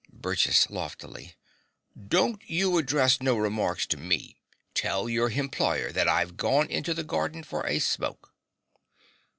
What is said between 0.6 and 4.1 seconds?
(loftily). Don't you address no remarks to